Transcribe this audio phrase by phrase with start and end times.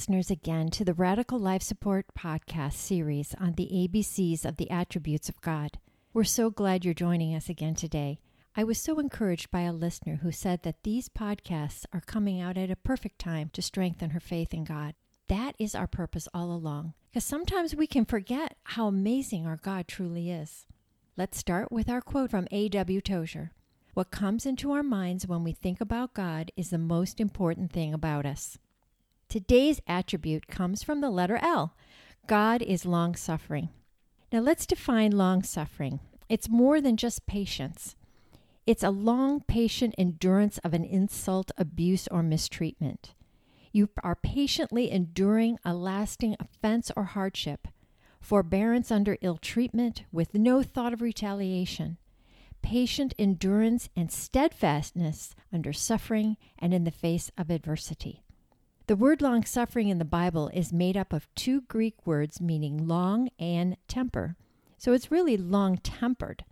[0.00, 5.28] listeners again to the Radical Life Support podcast series on the ABCs of the attributes
[5.28, 5.78] of God.
[6.14, 8.18] We're so glad you're joining us again today.
[8.56, 12.56] I was so encouraged by a listener who said that these podcasts are coming out
[12.56, 14.94] at a perfect time to strengthen her faith in God.
[15.28, 19.86] That is our purpose all along, because sometimes we can forget how amazing our God
[19.86, 20.64] truly is.
[21.18, 23.02] Let's start with our quote from A.W.
[23.02, 23.50] Tozer.
[23.92, 27.92] What comes into our minds when we think about God is the most important thing
[27.92, 28.56] about us.
[29.30, 31.76] Today's attribute comes from the letter L.
[32.26, 33.68] God is long suffering.
[34.32, 36.00] Now let's define long suffering.
[36.28, 37.94] It's more than just patience.
[38.66, 43.14] It's a long, patient endurance of an insult, abuse, or mistreatment.
[43.70, 47.68] You are patiently enduring a lasting offense or hardship,
[48.20, 51.98] forbearance under ill treatment with no thought of retaliation,
[52.62, 58.24] patient endurance and steadfastness under suffering and in the face of adversity.
[58.90, 62.88] The word long suffering in the Bible is made up of two Greek words meaning
[62.88, 64.34] long and temper.
[64.78, 66.44] So it's really long tempered.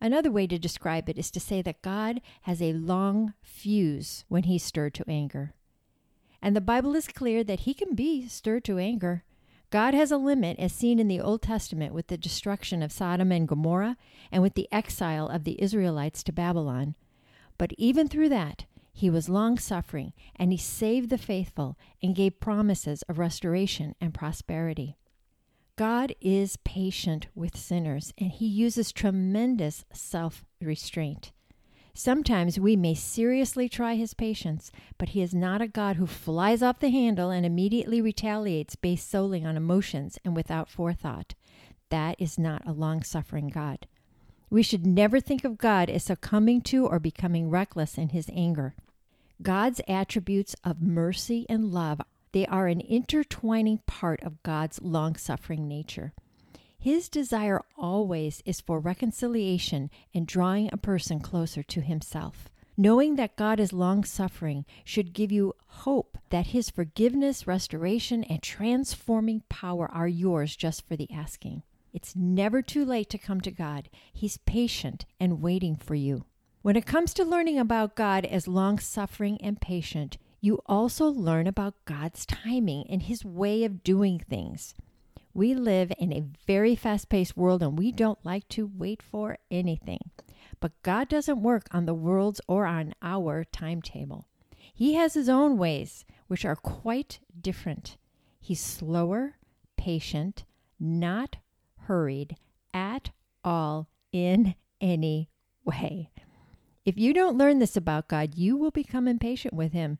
[0.00, 4.44] Another way to describe it is to say that God has a long fuse when
[4.44, 5.52] he's stirred to anger.
[6.40, 9.24] And the Bible is clear that he can be stirred to anger.
[9.70, 13.32] God has a limit, as seen in the Old Testament with the destruction of Sodom
[13.32, 13.96] and Gomorrah
[14.30, 16.94] and with the exile of the Israelites to Babylon.
[17.58, 22.38] But even through that, he was long suffering, and he saved the faithful and gave
[22.38, 24.96] promises of restoration and prosperity.
[25.76, 31.32] God is patient with sinners, and he uses tremendous self restraint.
[31.92, 36.62] Sometimes we may seriously try his patience, but he is not a God who flies
[36.62, 41.34] off the handle and immediately retaliates based solely on emotions and without forethought.
[41.90, 43.88] That is not a long suffering God.
[44.50, 48.76] We should never think of God as succumbing to or becoming reckless in his anger.
[49.44, 52.00] God's attributes of mercy and love,
[52.32, 56.14] they are an intertwining part of God's long-suffering nature.
[56.78, 62.48] His desire always is for reconciliation and drawing a person closer to himself.
[62.74, 68.42] Knowing that God is long suffering should give you hope that His forgiveness, restoration, and
[68.42, 71.62] transforming power are yours just for the asking.
[71.92, 73.88] It's never too late to come to God.
[74.12, 76.24] He's patient and waiting for you.
[76.64, 81.46] When it comes to learning about God as long suffering and patient, you also learn
[81.46, 84.74] about God's timing and His way of doing things.
[85.34, 89.36] We live in a very fast paced world and we don't like to wait for
[89.50, 90.10] anything.
[90.58, 94.26] But God doesn't work on the world's or on our timetable.
[94.72, 97.98] He has His own ways, which are quite different.
[98.40, 99.34] He's slower,
[99.76, 100.44] patient,
[100.80, 101.36] not
[101.80, 102.38] hurried
[102.72, 103.10] at
[103.44, 105.28] all in any
[105.66, 106.08] way.
[106.84, 109.98] If you don't learn this about God, you will become impatient with Him.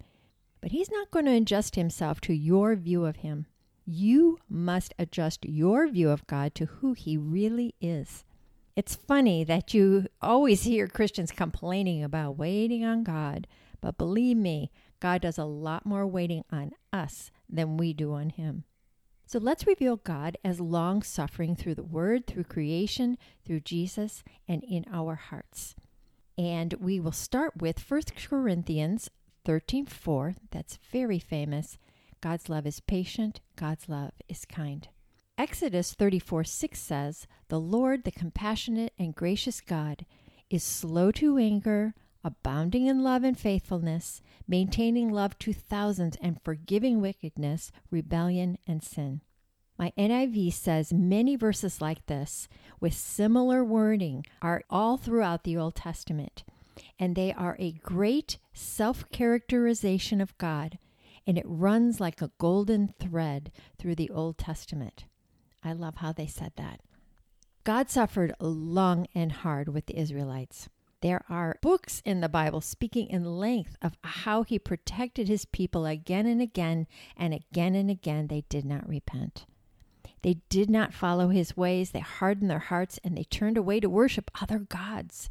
[0.60, 3.46] But He's not going to adjust Himself to your view of Him.
[3.86, 8.24] You must adjust your view of God to who He really is.
[8.76, 13.46] It's funny that you always hear Christians complaining about waiting on God,
[13.80, 18.30] but believe me, God does a lot more waiting on us than we do on
[18.30, 18.64] Him.
[19.26, 24.62] So let's reveal God as long suffering through the Word, through creation, through Jesus, and
[24.64, 25.76] in our hearts.
[26.36, 29.10] And we will start with 1 Corinthians
[29.44, 30.34] 13 4.
[30.50, 31.78] That's very famous.
[32.20, 34.88] God's love is patient, God's love is kind.
[35.36, 40.06] Exodus 34 6 says, The Lord, the compassionate and gracious God,
[40.48, 47.00] is slow to anger, abounding in love and faithfulness, maintaining love to thousands, and forgiving
[47.00, 49.20] wickedness, rebellion, and sin.
[49.84, 52.48] My NIV says many verses like this,
[52.80, 56.42] with similar wording, are all throughout the Old Testament,
[56.98, 60.78] and they are a great self characterization of God
[61.26, 65.04] and it runs like a golden thread through the Old Testament.
[65.62, 66.80] I love how they said that.
[67.62, 70.70] God suffered long and hard with the Israelites.
[71.02, 75.84] There are books in the Bible speaking in length of how he protected his people
[75.84, 76.86] again and again,
[77.18, 79.44] and again and again they did not repent.
[80.24, 83.90] They did not follow his ways, they hardened their hearts, and they turned away to
[83.90, 85.28] worship other gods.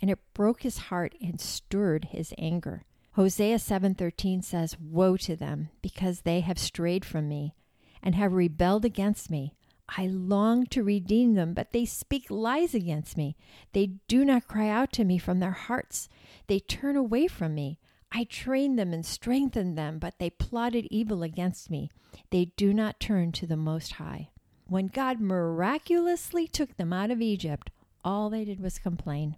[0.00, 2.84] And it broke his heart and stirred his anger.
[3.14, 7.54] Hosea 7:13 says, "Woe to them, because they have strayed from me
[8.00, 9.52] and have rebelled against me.
[9.88, 13.36] I long to redeem them, but they speak lies against me.
[13.72, 16.08] They do not cry out to me from their hearts.
[16.46, 17.80] They turn away from me.
[18.12, 21.90] I trained them and strengthened them, but they plotted evil against me.
[22.30, 24.30] They do not turn to the Most High."
[24.68, 27.70] When God miraculously took them out of Egypt,
[28.04, 29.36] all they did was complain.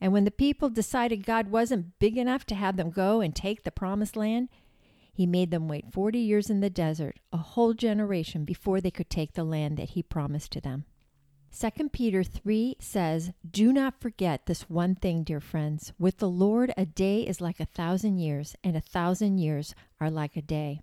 [0.00, 3.64] And when the people decided God wasn't big enough to have them go and take
[3.64, 4.48] the promised land,
[5.12, 9.10] He made them wait 40 years in the desert, a whole generation before they could
[9.10, 10.84] take the land that he promised to them.
[11.58, 15.92] 2 Peter 3 says, Do not forget this one thing, dear friends.
[15.98, 20.10] With the Lord, a day is like a thousand years, and a thousand years are
[20.10, 20.82] like a day.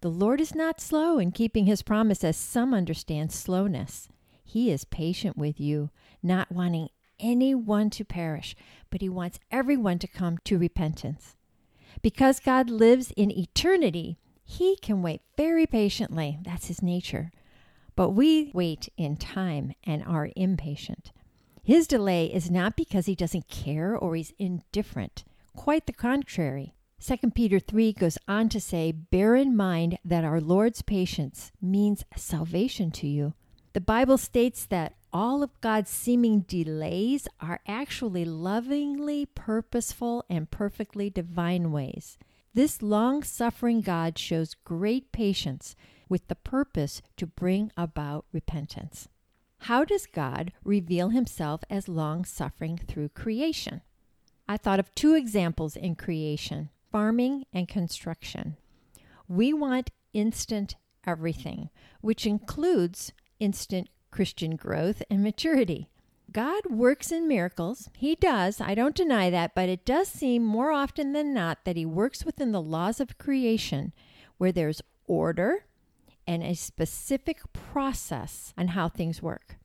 [0.00, 4.08] The Lord is not slow in keeping his promise, as some understand slowness.
[4.44, 5.90] He is patient with you,
[6.22, 8.54] not wanting anyone to perish,
[8.90, 11.34] but he wants everyone to come to repentance.
[12.02, 16.38] Because God lives in eternity, he can wait very patiently.
[16.42, 17.30] That's his nature.
[17.96, 21.10] But we wait in time and are impatient.
[21.62, 25.24] His delay is not because he doesn't care or he's indifferent.
[25.56, 26.75] Quite the contrary.
[27.06, 32.04] 2 Peter 3 goes on to say, Bear in mind that our Lord's patience means
[32.16, 33.32] salvation to you.
[33.74, 41.08] The Bible states that all of God's seeming delays are actually lovingly purposeful and perfectly
[41.08, 42.18] divine ways.
[42.54, 45.76] This long suffering God shows great patience
[46.08, 49.06] with the purpose to bring about repentance.
[49.58, 53.82] How does God reveal himself as long suffering through creation?
[54.48, 58.56] I thought of two examples in creation farming and construction.
[59.28, 65.90] We want instant everything, which includes instant Christian growth and maturity.
[66.32, 67.88] God works in miracles.
[67.96, 68.60] He does.
[68.60, 72.24] I don't deny that, but it does seem more often than not that He works
[72.24, 73.92] within the laws of creation
[74.38, 75.64] where there's order
[76.26, 79.56] and a specific process on how things work.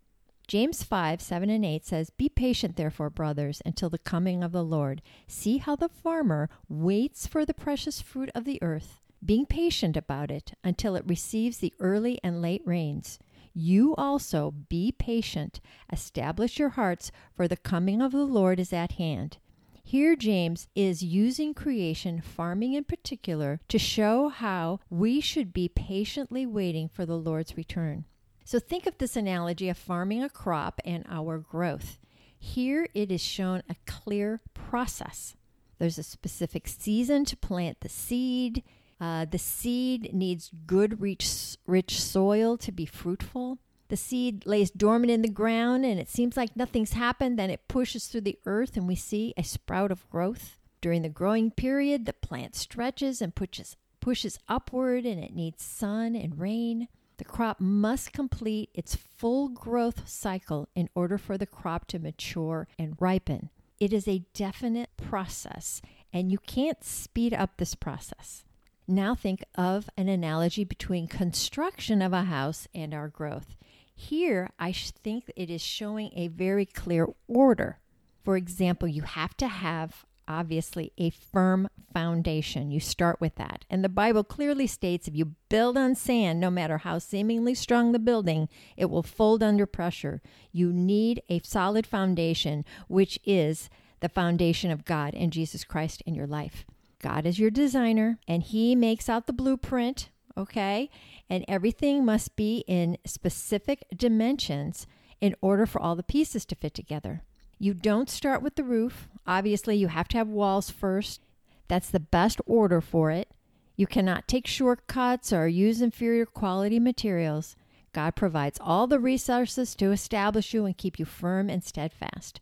[0.51, 4.65] James 5, 7 and 8 says, Be patient, therefore, brothers, until the coming of the
[4.65, 5.01] Lord.
[5.25, 10.29] See how the farmer waits for the precious fruit of the earth, being patient about
[10.29, 13.17] it until it receives the early and late rains.
[13.53, 18.91] You also be patient, establish your hearts, for the coming of the Lord is at
[18.91, 19.37] hand.
[19.81, 26.45] Here, James is using creation, farming in particular, to show how we should be patiently
[26.45, 28.03] waiting for the Lord's return.
[28.43, 31.99] So, think of this analogy of farming a crop and our growth.
[32.37, 35.35] Here, it is shown a clear process.
[35.77, 38.63] There's a specific season to plant the seed,
[39.01, 43.57] uh, the seed needs good, rich, rich soil to be fruitful.
[43.89, 47.39] The seed lays dormant in the ground and it seems like nothing's happened.
[47.39, 50.59] Then it pushes through the earth and we see a sprout of growth.
[50.81, 56.15] During the growing period, the plant stretches and pushes, pushes upward and it needs sun
[56.15, 56.87] and rain.
[57.21, 62.67] The crop must complete its full growth cycle in order for the crop to mature
[62.79, 63.51] and ripen.
[63.79, 68.43] It is a definite process, and you can't speed up this process.
[68.87, 73.55] Now think of an analogy between construction of a house and our growth.
[73.93, 77.77] Here, I think it is showing a very clear order.
[78.23, 82.71] For example, you have to have obviously a firm foundation.
[82.71, 83.65] You start with that.
[83.69, 87.91] And the Bible clearly states if you build on sand, no matter how seemingly strong
[87.91, 90.21] the building, it will fold under pressure.
[90.51, 93.69] You need a solid foundation, which is
[93.99, 96.65] the foundation of God and Jesus Christ in your life.
[96.99, 100.89] God is your designer and He makes out the blueprint, okay?
[101.29, 104.87] And everything must be in specific dimensions
[105.19, 107.23] in order for all the pieces to fit together.
[107.61, 109.07] You don't start with the roof.
[109.27, 111.21] Obviously, you have to have walls first.
[111.67, 113.29] That's the best order for it.
[113.75, 117.55] You cannot take shortcuts or use inferior quality materials.
[117.93, 122.41] God provides all the resources to establish you and keep you firm and steadfast.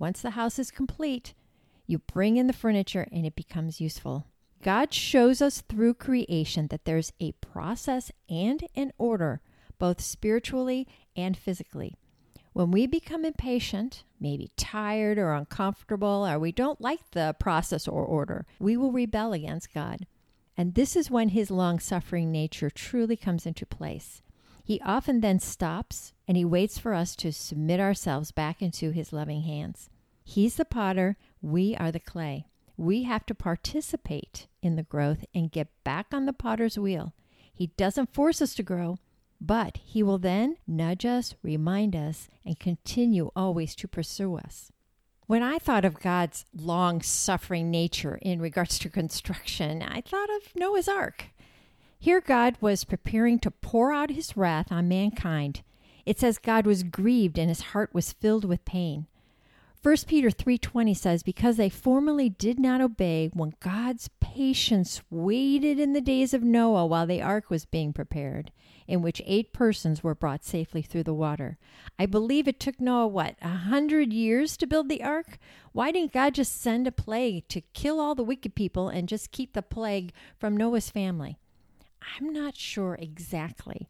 [0.00, 1.32] Once the house is complete,
[1.86, 4.26] you bring in the furniture and it becomes useful.
[4.64, 9.42] God shows us through creation that there's a process and an order,
[9.78, 11.94] both spiritually and physically.
[12.56, 18.02] When we become impatient, maybe tired or uncomfortable, or we don't like the process or
[18.02, 20.06] order, we will rebel against God.
[20.56, 24.22] And this is when his long suffering nature truly comes into place.
[24.64, 29.12] He often then stops and he waits for us to submit ourselves back into his
[29.12, 29.90] loving hands.
[30.24, 32.46] He's the potter, we are the clay.
[32.78, 37.12] We have to participate in the growth and get back on the potter's wheel.
[37.52, 38.96] He doesn't force us to grow,
[39.40, 44.72] but He will then nudge us, remind us, and continue always to pursue us.
[45.26, 50.54] When I thought of God's long suffering nature in regards to construction, I thought of
[50.54, 51.26] Noah's Ark.
[51.98, 55.62] Here, God was preparing to pour out his wrath on mankind.
[56.04, 59.06] It says God was grieved and his heart was filled with pain.
[59.82, 65.92] 1 Peter 3:20 says because they formerly did not obey when God's patience waited in
[65.92, 68.50] the days of Noah while the ark was being prepared
[68.88, 71.58] in which 8 persons were brought safely through the water.
[71.98, 75.38] I believe it took Noah what, a 100 years to build the ark?
[75.72, 79.32] Why didn't God just send a plague to kill all the wicked people and just
[79.32, 81.36] keep the plague from Noah's family?
[82.16, 83.88] I'm not sure exactly.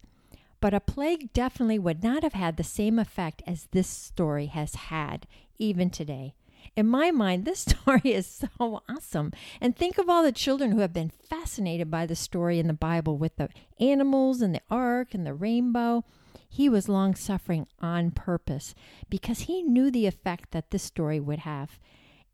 [0.59, 4.73] But a plague definitely would not have had the same effect as this story has
[4.73, 5.27] had,
[5.59, 6.33] even today.
[6.75, 9.31] In my mind, this story is so awesome.
[9.61, 12.73] And think of all the children who have been fascinated by the story in the
[12.73, 13.49] Bible with the
[13.79, 16.03] animals and the ark and the rainbow.
[16.49, 18.73] He was long suffering on purpose
[19.09, 21.79] because he knew the effect that this story would have.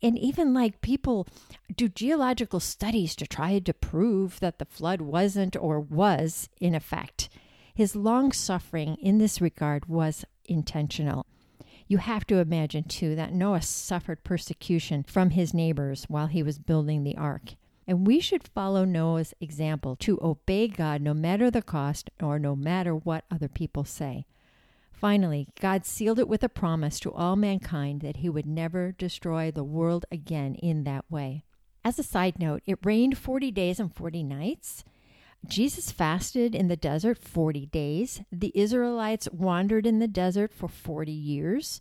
[0.02, 1.26] And even like people
[1.74, 7.28] do geological studies to try to prove that the flood wasn't or was in effect.
[7.74, 11.26] His long suffering in this regard was intentional.
[11.86, 16.58] You have to imagine, too, that Noah suffered persecution from his neighbors while he was
[16.58, 17.54] building the ark.
[17.86, 22.56] And we should follow Noah's example to obey God no matter the cost or no
[22.56, 24.24] matter what other people say.
[24.90, 29.50] Finally, God sealed it with a promise to all mankind that he would never destroy
[29.50, 31.44] the world again in that way.
[31.84, 34.82] As a side note, it rained 40 days and 40 nights.
[35.46, 38.22] Jesus fasted in the desert 40 days.
[38.32, 41.80] The Israelites wandered in the desert for 40 years.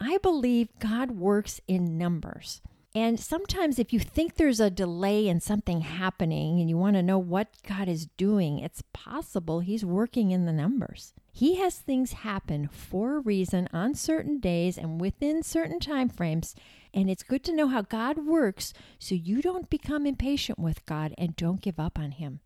[0.00, 2.60] I believe God works in numbers.
[2.94, 7.02] And sometimes, if you think there's a delay in something happening and you want to
[7.02, 11.12] know what God is doing, it's possible He's working in the numbers.
[11.30, 16.56] He has things happen for a reason on certain days and within certain time frames.
[16.92, 21.14] And it's good to know how God works so you don't become impatient with God
[21.16, 22.40] and don't give up on Him.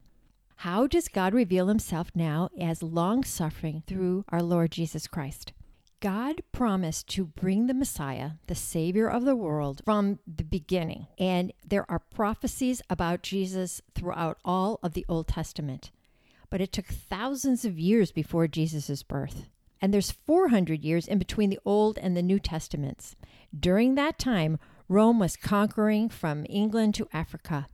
[0.62, 5.52] How does God reveal himself now as long suffering through our Lord Jesus Christ?
[5.98, 11.08] God promised to bring the Messiah, the Savior of the world, from the beginning.
[11.18, 15.90] And there are prophecies about Jesus throughout all of the Old Testament.
[16.48, 19.48] But it took thousands of years before Jesus' birth.
[19.80, 23.16] And there's 400 years in between the Old and the New Testaments.
[23.52, 27.66] During that time, Rome was conquering from England to Africa.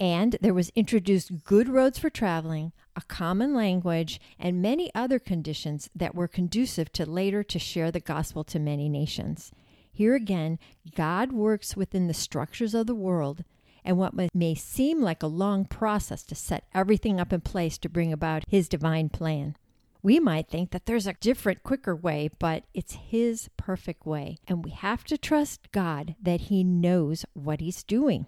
[0.00, 5.90] And there was introduced good roads for traveling, a common language, and many other conditions
[5.94, 9.50] that were conducive to later to share the gospel to many nations.
[9.90, 10.60] Here again,
[10.94, 13.42] God works within the structures of the world,
[13.84, 17.88] and what may seem like a long process to set everything up in place to
[17.88, 19.56] bring about His divine plan.
[20.00, 24.64] We might think that there's a different, quicker way, but it's His perfect way, and
[24.64, 28.26] we have to trust God that He knows what He's doing.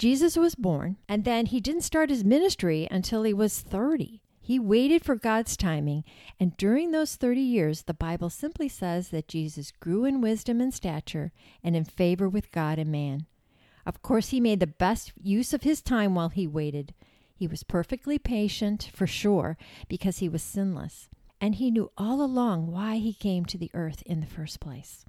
[0.00, 4.22] Jesus was born, and then he didn't start his ministry until he was 30.
[4.40, 6.04] He waited for God's timing,
[6.40, 10.72] and during those 30 years, the Bible simply says that Jesus grew in wisdom and
[10.72, 13.26] stature and in favor with God and man.
[13.84, 16.94] Of course, he made the best use of his time while he waited.
[17.34, 21.10] He was perfectly patient, for sure, because he was sinless,
[21.42, 25.04] and he knew all along why he came to the earth in the first place.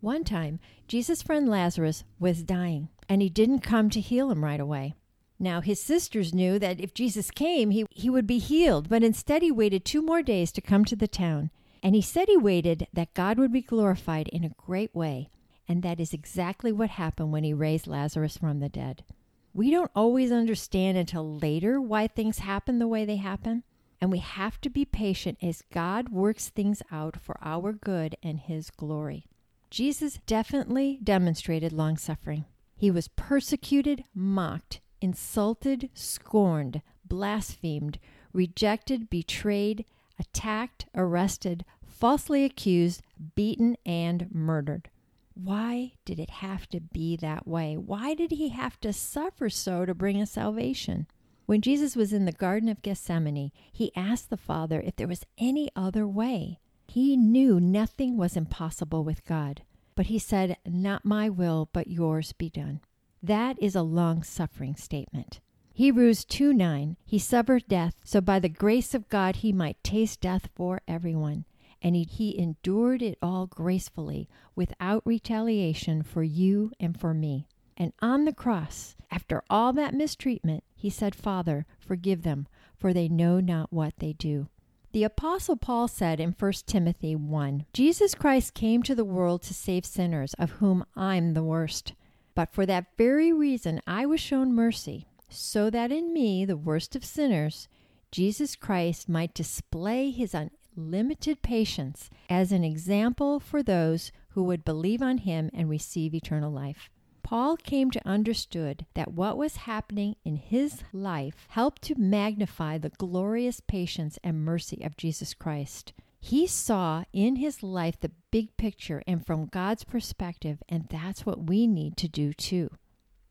[0.00, 4.60] One time, Jesus' friend Lazarus was dying, and he didn't come to heal him right
[4.60, 4.94] away.
[5.38, 9.42] Now, his sisters knew that if Jesus came, he, he would be healed, but instead
[9.42, 11.50] he waited two more days to come to the town.
[11.82, 15.28] And he said he waited that God would be glorified in a great way.
[15.68, 19.04] And that is exactly what happened when he raised Lazarus from the dead.
[19.52, 23.62] We don't always understand until later why things happen the way they happen.
[24.00, 28.38] And we have to be patient as God works things out for our good and
[28.38, 29.26] his glory.
[29.70, 32.44] Jesus definitely demonstrated long suffering.
[32.76, 37.98] He was persecuted, mocked, insulted, scorned, blasphemed,
[38.32, 39.84] rejected, betrayed,
[40.18, 43.02] attacked, arrested, falsely accused,
[43.34, 44.90] beaten, and murdered.
[45.34, 47.76] Why did it have to be that way?
[47.76, 51.06] Why did he have to suffer so to bring us salvation?
[51.44, 55.24] When Jesus was in the Garden of Gethsemane, he asked the Father if there was
[55.38, 56.58] any other way.
[56.88, 59.62] He knew nothing was impossible with God,
[59.94, 62.80] but he said, Not my will, but yours be done.
[63.22, 65.40] That is a long suffering statement.
[65.72, 70.20] Hebrews 2 9, he suffered death, so by the grace of God he might taste
[70.20, 71.44] death for everyone.
[71.82, 77.46] And he, he endured it all gracefully, without retaliation for you and for me.
[77.76, 83.08] And on the cross, after all that mistreatment, he said, Father, forgive them, for they
[83.08, 84.48] know not what they do.
[84.96, 89.52] The Apostle Paul said in 1 Timothy 1 Jesus Christ came to the world to
[89.52, 91.92] save sinners, of whom I'm the worst.
[92.34, 96.96] But for that very reason I was shown mercy, so that in me, the worst
[96.96, 97.68] of sinners,
[98.10, 105.02] Jesus Christ might display his unlimited patience as an example for those who would believe
[105.02, 106.88] on him and receive eternal life.
[107.26, 112.90] Paul came to understood that what was happening in his life helped to magnify the
[112.90, 115.92] glorious patience and mercy of Jesus Christ.
[116.20, 121.48] He saw in his life the big picture and from God's perspective, and that's what
[121.48, 122.70] we need to do too.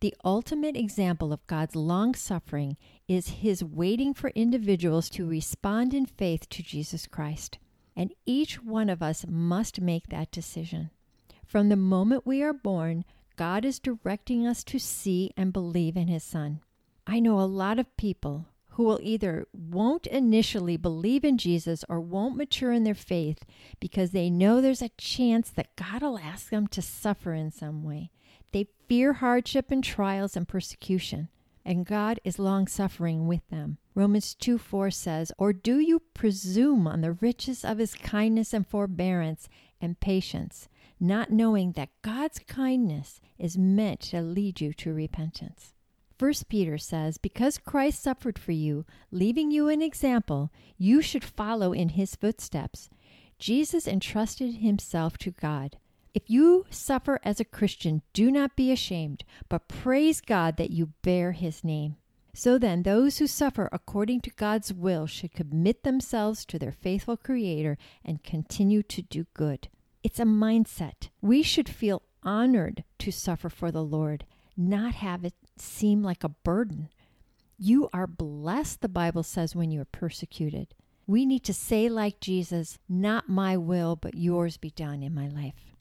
[0.02, 2.76] The ultimate example of God's long suffering
[3.08, 7.60] is his waiting for individuals to respond in faith to Jesus Christ.
[7.96, 10.90] And each one of us must make that decision.
[11.46, 13.06] From the moment we are born,
[13.36, 16.62] God is directing us to see and believe in His Son.
[17.08, 22.02] I know a lot of people who will either won't initially believe in Jesus or
[22.02, 23.46] won't mature in their faith
[23.80, 27.84] because they know there's a chance that God will ask them to suffer in some
[27.84, 28.12] way.
[28.52, 31.30] They fear hardship and trials and persecution,
[31.64, 33.78] and God is long suffering with them.
[33.94, 38.68] Romans 2 4 says, Or do you presume on the riches of his kindness and
[38.68, 39.48] forbearance
[39.80, 40.68] and patience?
[41.00, 45.74] Not knowing that God's kindness is meant to lead you to repentance.
[46.18, 51.74] First Peter says, Because Christ suffered for you, leaving you an example, you should follow
[51.74, 52.90] in his footsteps.
[53.38, 55.78] Jesus entrusted himself to God.
[56.14, 60.94] If you suffer as a Christian, do not be ashamed, but praise God that you
[61.02, 61.98] bear his name.
[62.34, 67.18] So then, those who suffer according to God's will should commit themselves to their faithful
[67.18, 69.68] Creator and continue to do good.
[70.06, 71.10] It's a mindset.
[71.20, 74.24] We should feel honored to suffer for the Lord,
[74.56, 76.90] not have it seem like a burden.
[77.58, 80.76] You are blessed, the Bible says, when you are persecuted.
[81.08, 85.28] We need to say, like Jesus, not my will, but yours be done in my
[85.28, 85.74] life.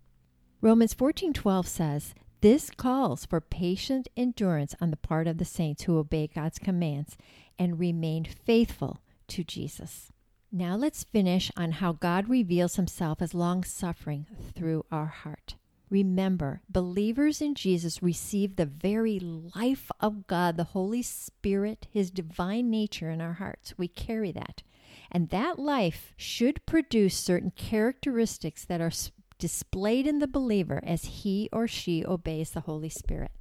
[0.62, 5.98] Romans 14:12 says, "This calls for patient endurance on the part of the saints who
[5.98, 7.18] obey God's commands
[7.58, 10.13] and remain faithful to Jesus."
[10.56, 15.56] Now let's finish on how God reveals himself as long suffering through our heart.
[15.90, 22.70] Remember, believers in Jesus receive the very life of God, the Holy Spirit, his divine
[22.70, 23.74] nature in our hearts.
[23.76, 24.62] We carry that.
[25.10, 28.92] And that life should produce certain characteristics that are
[29.40, 33.32] displayed in the believer as he or she obeys the Holy Spirit.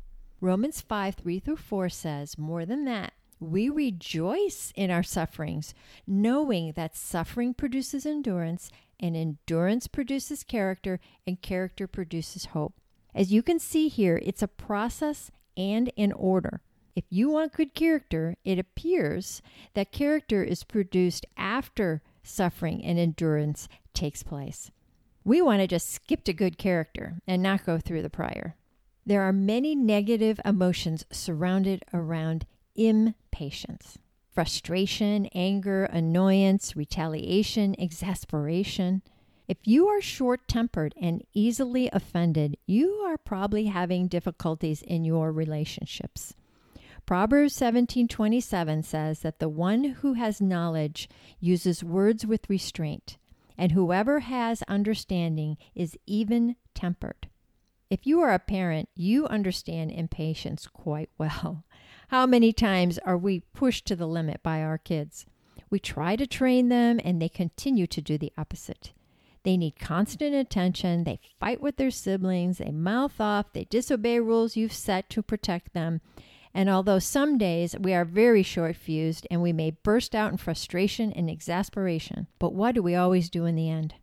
[0.41, 5.73] Romans 5 3 through 4 says, More than that, we rejoice in our sufferings,
[6.07, 12.73] knowing that suffering produces endurance, and endurance produces character, and character produces hope.
[13.13, 16.61] As you can see here, it's a process and an order.
[16.95, 19.41] If you want good character, it appears
[19.73, 24.71] that character is produced after suffering and endurance takes place.
[25.23, 28.55] We want to just skip to good character and not go through the prior.
[29.05, 33.97] There are many negative emotions surrounded around impatience,
[34.31, 39.01] frustration, anger, annoyance, retaliation, exasperation.
[39.47, 45.31] If you are short tempered and easily offended, you are probably having difficulties in your
[45.31, 46.33] relationships.
[47.05, 51.09] Proverbs 17:27 says that the one who has knowledge
[51.39, 53.17] uses words with restraint,
[53.57, 57.27] and whoever has understanding is even tempered.
[57.89, 61.65] If you are a parent, you understand impatience quite well.
[62.13, 65.25] How many times are we pushed to the limit by our kids?
[65.71, 68.93] We try to train them and they continue to do the opposite.
[69.41, 71.05] They need constant attention.
[71.05, 72.59] They fight with their siblings.
[72.59, 73.51] They mouth off.
[73.51, 76.01] They disobey rules you've set to protect them.
[76.53, 80.37] And although some days we are very short fused and we may burst out in
[80.37, 83.95] frustration and exasperation, but what do we always do in the end?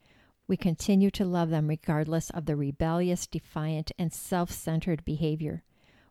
[0.49, 5.63] We continue to love them regardless of the rebellious, defiant, and self centered behavior.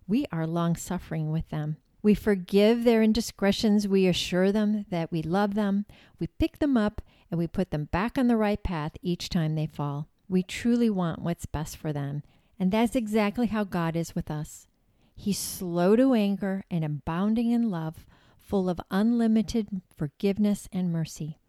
[0.07, 1.75] We are long suffering with them.
[2.01, 3.87] We forgive their indiscretions.
[3.87, 5.85] We assure them that we love them.
[6.19, 9.55] We pick them up and we put them back on the right path each time
[9.55, 10.07] they fall.
[10.27, 12.23] We truly want what's best for them.
[12.59, 14.67] And that's exactly how God is with us.
[15.15, 18.05] He's slow to anger and abounding in love,
[18.37, 21.39] full of unlimited forgiveness and mercy.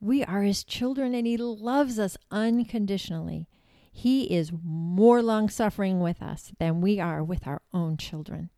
[0.00, 3.48] We are His children and He loves us unconditionally.
[3.92, 8.50] He is more long suffering with us than we are with our own children.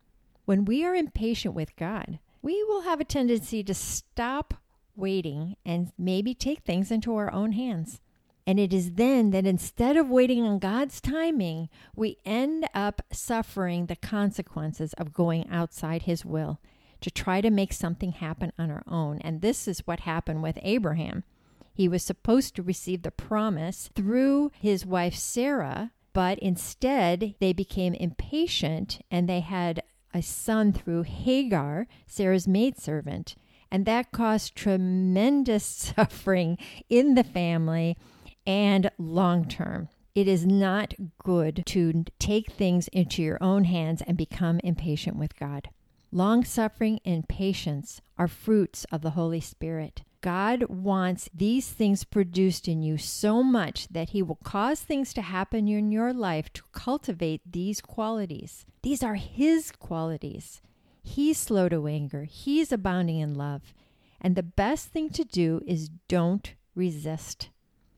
[0.48, 4.54] When we are impatient with God, we will have a tendency to stop
[4.96, 8.00] waiting and maybe take things into our own hands.
[8.46, 13.84] And it is then that instead of waiting on God's timing, we end up suffering
[13.84, 16.62] the consequences of going outside His will
[17.02, 19.18] to try to make something happen on our own.
[19.18, 21.24] And this is what happened with Abraham.
[21.74, 27.92] He was supposed to receive the promise through his wife Sarah, but instead they became
[27.92, 29.82] impatient and they had
[30.14, 33.34] a son through Hagar, Sarah's maidservant,
[33.70, 35.64] and that caused tremendous
[35.96, 37.96] suffering in the family
[38.46, 39.88] and long term.
[40.14, 45.38] It is not good to take things into your own hands and become impatient with
[45.38, 45.68] God.
[46.10, 50.02] Long suffering and patience are fruits of the Holy Spirit.
[50.20, 55.22] God wants these things produced in you so much that He will cause things to
[55.22, 58.66] happen in your life to cultivate these qualities.
[58.82, 60.60] These are His qualities.
[61.02, 63.74] He's slow to anger, He's abounding in love.
[64.20, 67.50] And the best thing to do is don't resist.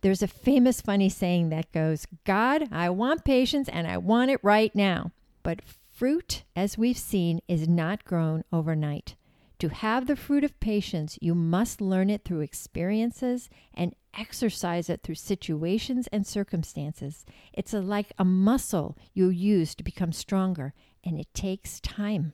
[0.02, 4.40] There's a famous funny saying that goes, God, I want patience and I want it
[4.42, 5.12] right now.
[5.42, 9.14] But fruit, as we've seen, is not grown overnight.
[9.60, 15.02] To have the fruit of patience, you must learn it through experiences and exercise it
[15.02, 17.26] through situations and circumstances.
[17.52, 20.72] It's a, like a muscle you use to become stronger,
[21.04, 22.32] and it takes time.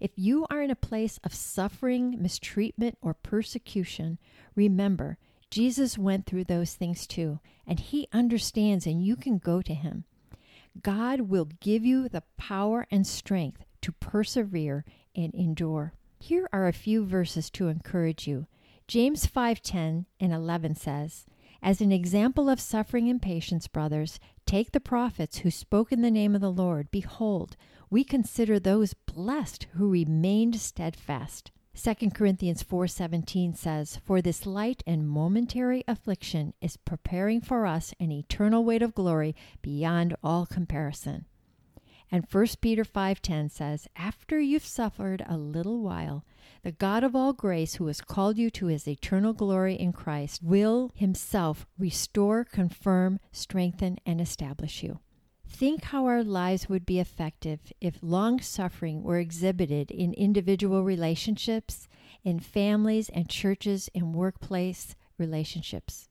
[0.00, 4.18] If you are in a place of suffering, mistreatment, or persecution,
[4.54, 5.18] remember
[5.50, 10.04] Jesus went through those things too, and he understands, and you can go to him.
[10.82, 15.92] God will give you the power and strength to persevere and endure.
[16.26, 18.46] Here are a few verses to encourage you.
[18.88, 21.26] James 5:10 and 11 says,
[21.60, 26.10] "As an example of suffering and patience, brothers, take the prophets who spoke in the
[26.10, 26.90] name of the Lord.
[26.90, 27.58] Behold,
[27.90, 35.06] we consider those blessed who remained steadfast." 2 Corinthians 4:17 says, "For this light and
[35.06, 41.26] momentary affliction is preparing for us an eternal weight of glory beyond all comparison."
[42.10, 46.24] And 1 Peter 5:10 says, "After you've suffered a little while,
[46.62, 50.42] the God of all grace who has called you to his eternal glory in Christ
[50.42, 55.00] will himself restore, confirm, strengthen and establish you."
[55.46, 61.88] Think how our lives would be effective if long suffering were exhibited in individual relationships,
[62.22, 66.08] in families and churches and workplace relationships.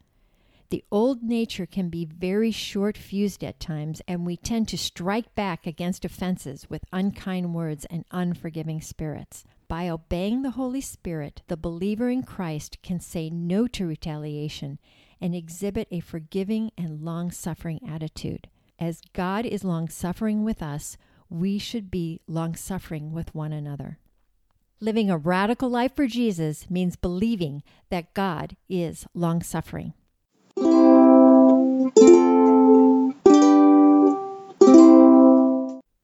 [0.69, 5.35] The old nature can be very short fused at times, and we tend to strike
[5.35, 9.43] back against offenses with unkind words and unforgiving spirits.
[9.67, 14.79] By obeying the Holy Spirit, the believer in Christ can say no to retaliation
[15.21, 18.49] and exhibit a forgiving and long suffering attitude.
[18.79, 20.97] As God is long suffering with us,
[21.29, 23.99] we should be long suffering with one another.
[24.79, 29.93] Living a radical life for Jesus means believing that God is long suffering.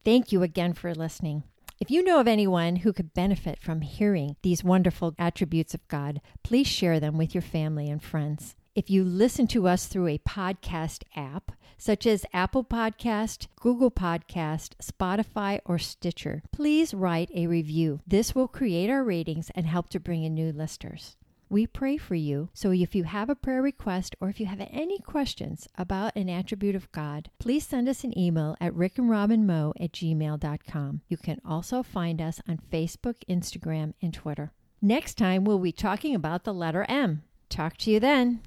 [0.04, 1.44] Thank you again for listening.
[1.78, 6.20] If you know of anyone who could benefit from hearing these wonderful attributes of God,
[6.42, 8.54] please share them with your family and friends.
[8.74, 14.72] If you listen to us through a podcast app, such as Apple Podcast, Google Podcast,
[14.82, 18.00] Spotify, or Stitcher, please write a review.
[18.06, 21.16] This will create our ratings and help to bring in new listeners.
[21.50, 22.48] We pray for you.
[22.54, 26.30] So if you have a prayer request or if you have any questions about an
[26.30, 31.00] attribute of God, please send us an email at rickandrobinmo at gmail.com.
[31.08, 34.52] You can also find us on Facebook, Instagram, and Twitter.
[34.80, 37.24] Next time, we'll be talking about the letter M.
[37.48, 38.40] Talk to you then.